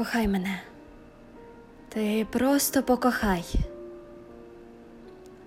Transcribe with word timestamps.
Кохай 0.00 0.28
мене, 0.28 0.60
ти 1.88 2.26
просто 2.30 2.82
покохай, 2.82 3.44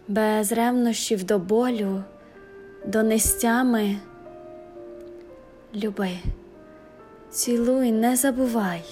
без 0.07 0.51
ревнощів 0.51 1.23
до 1.23 1.39
болю, 1.39 2.03
до 2.85 3.03
нестями. 3.03 3.97
Люби, 5.75 6.09
цілуй, 7.31 7.91
не 7.91 8.15
забувай. 8.15 8.83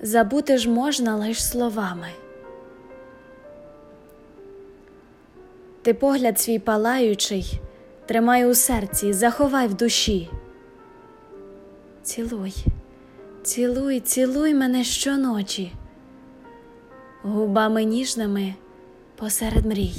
Забути 0.00 0.58
ж 0.58 0.70
можна 0.70 1.16
лиш 1.16 1.44
словами. 1.44 2.08
Ти 5.82 5.94
погляд 5.94 6.40
свій 6.40 6.58
палаючий, 6.58 7.60
тримай 8.06 8.46
у 8.46 8.54
серці, 8.54 9.12
заховай 9.12 9.66
в 9.66 9.74
душі. 9.74 10.30
Цілуй, 12.02 12.54
цілуй, 13.42 14.00
цілуй 14.00 14.54
мене 14.54 14.84
щоночі, 14.84 15.72
губами 17.22 17.84
ніжними 17.84 18.54
посеред 19.16 19.66
мрій. 19.66 19.94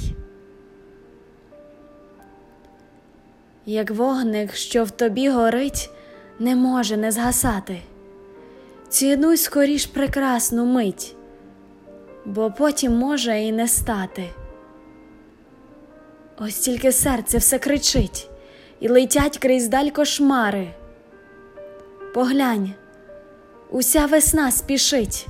Як 3.66 3.90
вогник, 3.90 4.54
що 4.54 4.84
в 4.84 4.90
тобі 4.90 5.28
горить, 5.28 5.90
не 6.38 6.56
може 6.56 6.96
не 6.96 7.12
згасати. 7.12 7.82
Цінуй 8.88 9.36
скоріш 9.36 9.86
прекрасну 9.86 10.64
мить, 10.64 11.16
бо 12.24 12.50
потім 12.50 12.96
може 12.96 13.40
і 13.40 13.52
не 13.52 13.68
стати. 13.68 14.30
Ось 16.38 16.58
тільки 16.58 16.92
серце 16.92 17.38
все 17.38 17.58
кричить 17.58 18.30
і 18.80 18.88
летять 18.88 19.38
крізь 19.38 19.68
даль 19.68 19.90
кошмари. 19.90 20.68
Поглянь, 22.14 22.74
уся 23.72 24.06
весна 24.06 24.50
спішить 24.50 25.26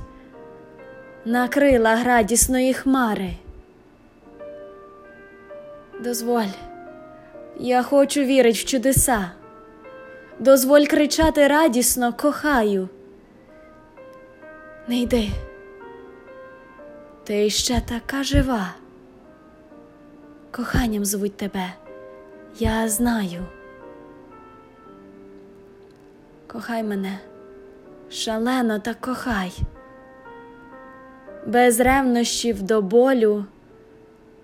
на 1.25 1.47
крилах 1.47 2.05
радісної 2.05 2.73
хмари. 2.73 3.33
Дозволь, 5.99 6.53
я 7.59 7.83
хочу 7.83 8.21
вірить 8.21 8.57
в 8.57 8.65
чудеса, 8.65 9.31
дозволь 10.39 10.85
кричати 10.85 11.47
радісно, 11.47 12.13
кохаю. 12.13 12.89
Не 14.87 14.95
йди, 14.95 15.29
ти 17.23 17.49
ще 17.49 17.81
така 17.81 18.23
жива. 18.23 18.73
Коханням 20.51 21.05
звуть 21.05 21.37
тебе, 21.37 21.73
я 22.59 22.89
знаю. 22.89 23.45
Кохай 26.47 26.83
мене, 26.83 27.19
шалено 28.13 28.79
та 28.79 28.93
кохай, 28.93 29.51
без 31.45 31.79
ревнощів 31.79 32.61
до 32.61 32.81
болю, 32.81 33.45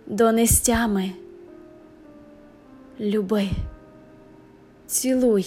до 0.08 0.32
нестями. 0.32 1.12
Люби, 3.00 3.50
цілуй, 4.88 5.46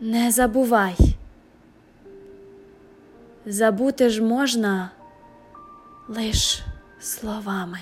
не 0.00 0.30
забувай. 0.30 0.96
Забути 3.46 4.10
ж 4.10 4.22
можна 4.22 4.90
лиш 6.08 6.62
словами. 7.00 7.78